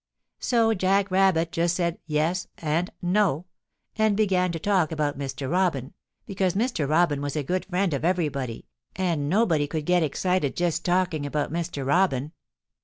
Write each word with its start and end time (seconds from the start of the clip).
So 0.39 0.73
Jack 0.73 1.11
Rabbit 1.11 1.51
just 1.51 1.75
said 1.75 1.99
'Yes' 2.07 2.47
and 2.57 2.89
'No' 3.03 3.45
and 3.95 4.17
began 4.17 4.51
to 4.51 4.57
talk 4.57 4.91
about 4.91 5.15
Mr. 5.15 5.47
Robin, 5.47 5.93
because 6.25 6.55
Mr. 6.55 6.89
Robin 6.89 7.21
was 7.21 7.35
a 7.35 7.43
good 7.43 7.65
friend 7.65 7.93
of 7.93 8.03
everybody 8.03 8.65
and 8.95 9.29
nobody 9.29 9.67
could 9.67 9.85
get 9.85 10.01
excited 10.01 10.55
just 10.57 10.83
talking 10.83 11.23
about 11.23 11.53
Mr. 11.53 11.85
Robin. 11.85 12.31